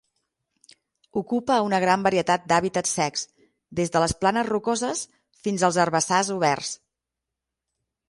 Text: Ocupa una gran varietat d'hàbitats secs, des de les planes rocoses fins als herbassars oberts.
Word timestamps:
Ocupa 1.21 1.57
una 1.65 1.81
gran 1.83 2.07
varietat 2.07 2.47
d'hàbitats 2.53 2.95
secs, 3.01 3.27
des 3.83 3.95
de 3.97 4.03
les 4.07 4.19
planes 4.25 4.51
rocoses 4.51 5.07
fins 5.45 5.69
als 5.71 5.83
herbassars 5.85 6.37
oberts. 6.41 6.77